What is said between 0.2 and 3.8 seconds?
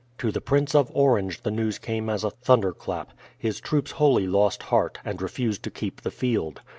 the Prince of Orange the news came as a thunderclap. His